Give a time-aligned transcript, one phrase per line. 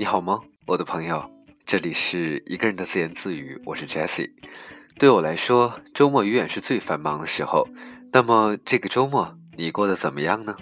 [0.00, 1.22] 你好吗，我的朋友？
[1.66, 4.30] 这里是一个人的自言自语，我是 Jesse。
[4.98, 7.68] 对我来说，周末永远是最繁忙的时候。
[8.10, 10.56] 那么，这个周末你过得怎么样呢？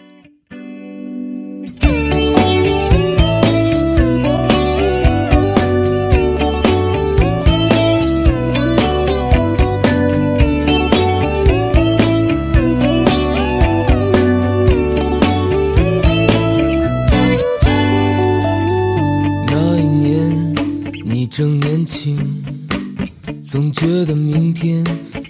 [23.78, 24.84] 觉得明天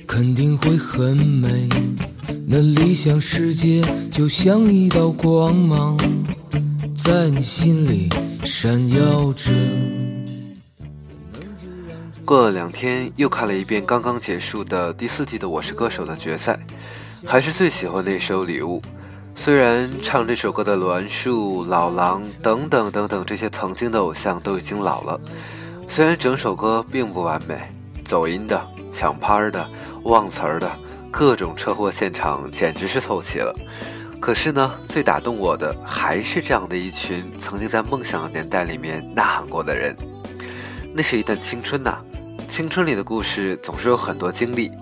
[0.07, 1.69] 肯定会很美，
[2.47, 5.95] 那理想世界就像一道光芒，
[6.97, 8.09] 在你心里
[8.45, 9.53] 闪耀着。
[12.25, 16.59] 过了两天，又看了一遍刚刚结束的第四季的《我是歌手》的决赛，
[17.27, 18.81] 还是最喜欢那首《礼物》。
[19.35, 25.21] 虽然唱这首歌的栾树、老狼等等等等这些曾经的偶像都已经老了，
[25.87, 27.59] 虽然整首歌并不完美。
[28.09, 28.59] 走音的、
[28.91, 29.69] 抢拍的、
[30.05, 30.69] 忘词儿的，
[31.11, 33.55] 各种车祸现场简直是凑齐了。
[34.19, 39.95] 可是呢，最打动我的还是这样的一群曾经在梦想的年代里面呐喊过的人。
[40.95, 41.99] 那是一段青春呐，
[42.49, 44.73] 青春里的故事总是有很多经历。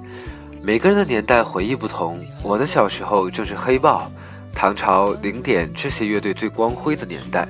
[0.62, 4.08] 每个人的年代回忆不同，我的小时候正是黑豹、
[4.52, 7.48] 唐朝、零点这些乐队最光辉的年代。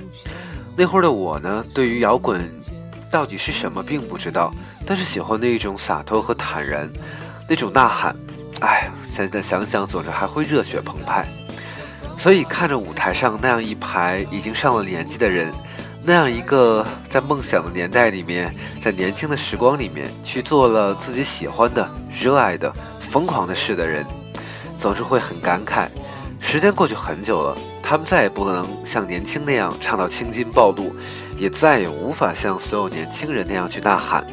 [0.75, 2.51] 那会儿的我呢，对于摇滚。
[3.17, 4.53] 到底是什么，并不知道，
[4.87, 6.93] 但是喜欢那一种洒脱和坦然，
[7.49, 8.15] 那种呐喊。
[8.61, 11.27] 哎，现在想想，总是还会热血澎湃。
[12.19, 15.51] 所以看着舞台上那样一排已经上了年纪的人，
[16.03, 24.05] 那样一个在梦想的年代里面，在年轻的时光里面去做了自己喜欢的、热爱的、疯狂的事的人，
[24.77, 25.89] 总是会很感慨。
[26.39, 30.95] 时间过去很久了，他们再也不能像年轻那样唱到青筋暴露。
[31.37, 34.25] 也再也无法像所有年轻人那样去呐喊。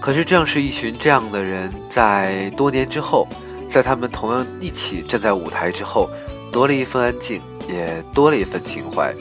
[0.00, 3.28] 可是，正是一群这样的人，在多年之后，
[3.68, 6.08] 在他们同样一起站在舞台之后，
[6.50, 9.14] 多了一份安静，也多了一份情怀。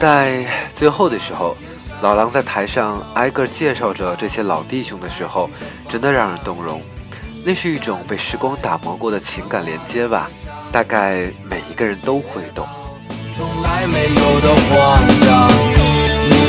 [0.00, 1.54] 在最后的时候，
[2.00, 5.50] 老狼在台上挨个介绍着这些老弟兄的时候，
[5.88, 6.80] 真的让人动容。
[7.44, 10.30] 那是一种被时光打磨过的情感连接吧，
[10.72, 12.66] 大概每一个人都会懂。
[13.36, 15.73] 从来没有的慌张，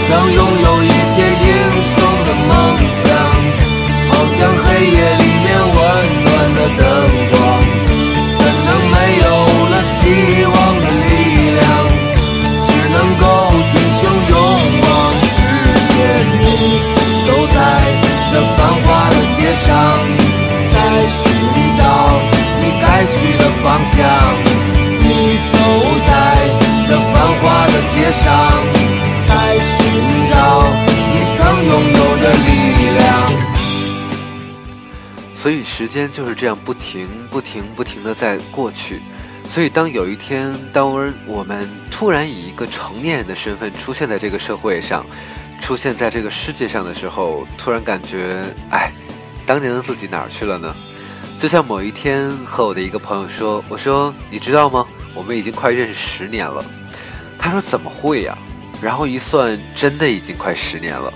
[0.10, 1.48] 能拥有一些英
[1.82, 1.96] 雄
[2.26, 2.50] 的梦
[2.90, 3.04] 想，
[4.10, 5.78] 好像黑夜里面温
[6.24, 6.84] 暖的灯
[35.46, 39.00] 所以时间就是这样不停、不停、不停的在过去。
[39.48, 40.92] 所以当有一天，当
[41.28, 45.06] 我们突然以一个成年人的身份出现在这个社会上，
[45.62, 48.42] 出现在这个世界上的时候，突然感觉，
[48.72, 48.92] 哎，
[49.46, 50.76] 当年的自己哪儿去了呢？
[51.40, 54.84] 就像某一天和我的一个朋友说：“我说，你知道吗？”
[55.14, 56.66] 我们已经快认识十年了，
[57.38, 58.36] 他说怎么会呀？
[58.82, 61.14] 然后一算，真的已经快十年了。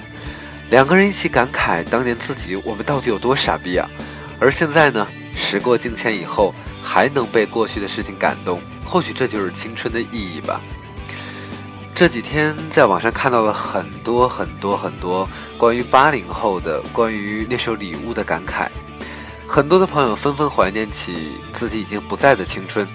[0.69, 3.89] 两个人一起感慨当年自己我们到底有多傻逼啊！
[4.39, 10.61] 而现在呢，时过境迁以后，还能被过去的事情感动，或许这就是青春的意义吧。
[11.93, 15.27] 这几天在网上看到了很多很多很多
[15.57, 18.69] 关于八零后的关于那首《礼物》的感慨，
[19.45, 22.87] 很多的朋友纷纷怀念起自己已经不在的青春。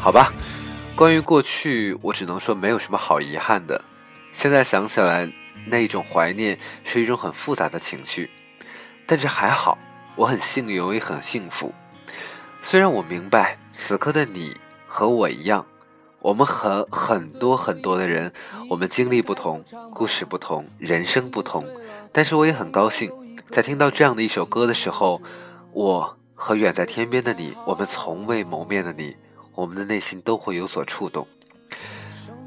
[0.00, 0.32] 好吧，
[0.96, 3.80] 关于过去，我只能说没有什么好遗憾的。
[4.32, 5.30] 现在想起来，
[5.64, 8.28] 那一种怀念是一种很复杂的情绪，
[9.06, 9.78] 但是还好，
[10.18, 11.72] 我很幸运，我也很幸福。
[12.60, 15.64] 虽然我明白此刻的你和我一样，
[16.18, 18.32] 我们和很多很多的人，
[18.68, 21.64] 我们经历不同，故事不同，人生不同，
[22.10, 23.12] 但是我也很高兴，
[23.48, 25.22] 在听到这样的一首歌的时候，
[25.72, 29.16] 我和远在天边的你，我们从未谋面的你。
[29.54, 31.26] 我们的内心都会有所触动，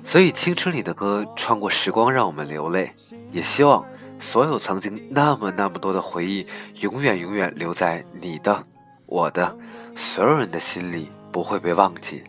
[0.06, 2.94] 所以青春里的歌穿过时光让我们流泪，
[3.34, 3.86] 也希望
[4.22, 6.46] 所有曾经那么那么多的回忆，
[6.80, 8.64] 永远永远留在你的、
[9.08, 9.58] 我的、
[9.96, 12.24] 所有人的心里，不会被忘记。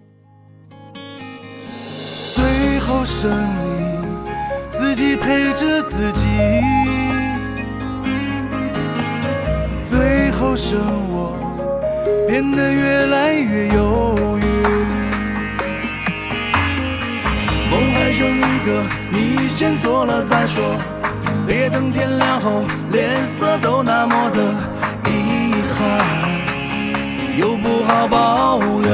[2.35, 3.99] 最后剩你
[4.71, 6.25] 自己陪着自己，
[9.85, 10.81] 最后剩
[11.11, 11.37] 我
[12.27, 14.44] 变得越来越忧郁。
[17.71, 20.75] 梦还剩一个，你先做了再说，
[21.47, 24.55] 别等天亮后脸色都那么的
[25.11, 25.79] 遗憾，
[27.37, 28.91] 又不好抱怨。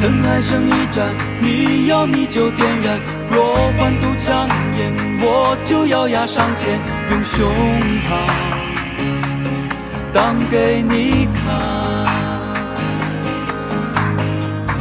[0.00, 3.00] 灯还剩一盏，你要你就点燃。
[3.30, 7.50] 若欢度将烟，我就咬牙上前，用胸
[8.02, 8.08] 膛
[10.12, 11.44] 挡给你看。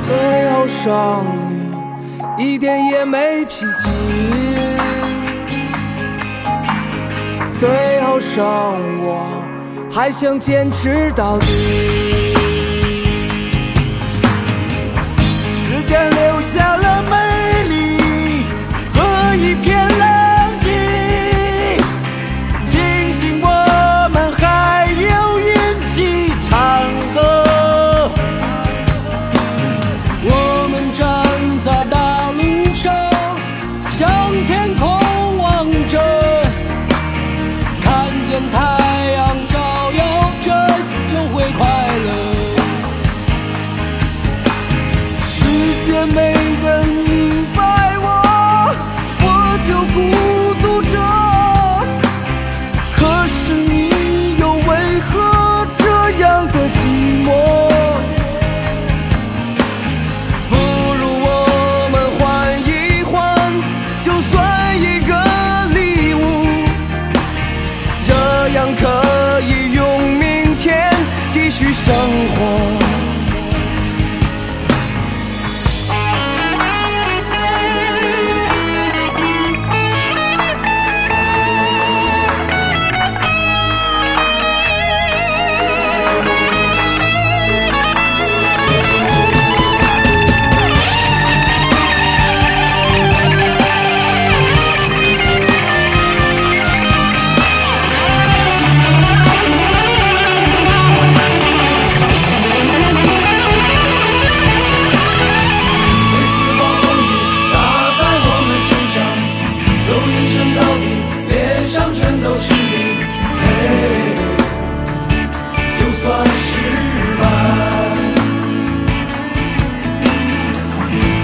[0.08, 0.16] 最
[0.52, 1.47] 后伤你
[2.40, 3.90] 一点也没脾气，
[7.60, 8.46] 最后剩
[9.04, 9.42] 我
[9.92, 11.46] 还想坚持到底。
[15.18, 17.27] 时间留下了美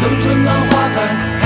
[0.04, 1.43] 等春暖花开，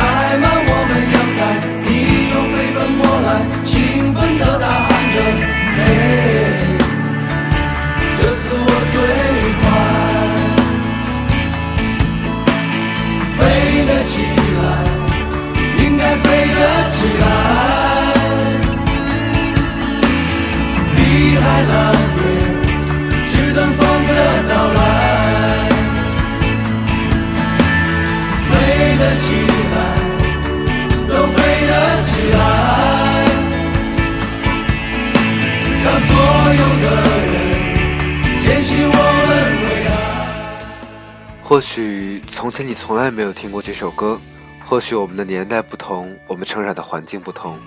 [41.47, 44.19] 或许从前你从来没有听过这首歌，
[44.65, 47.57] 或许我们的年代不同，我们成长的环境不同，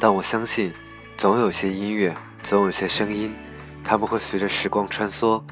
[0.00, 0.72] 但我相信，
[1.18, 3.36] 总有些音乐，总有些声音，
[3.84, 5.42] 他们会随着时光穿梭，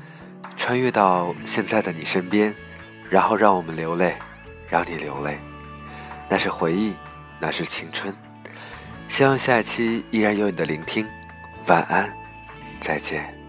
[0.57, 2.55] 穿越到现在的你身边，
[3.11, 4.17] 然后让我们流泪，
[4.67, 5.39] 让你流泪。
[6.27, 6.95] 那是回忆，
[7.39, 8.11] 那是青春。
[9.09, 11.07] 希望下一期依然有你的聆听。
[11.67, 12.11] 晚安，
[12.81, 13.44] 再见。